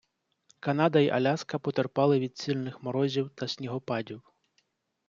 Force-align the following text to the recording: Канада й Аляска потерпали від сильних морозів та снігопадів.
Канада 0.59 0.99
й 0.99 1.09
Аляска 1.09 1.59
потерпали 1.59 2.19
від 2.19 2.37
сильних 2.37 2.83
морозів 2.83 3.29
та 3.35 3.47
снігопадів. 3.47 4.21